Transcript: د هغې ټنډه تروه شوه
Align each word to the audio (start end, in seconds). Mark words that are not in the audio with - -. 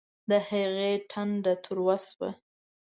د 0.29 0.31
هغې 0.47 0.91
ټنډه 1.11 1.53
تروه 1.63 1.97
شوه 2.07 2.29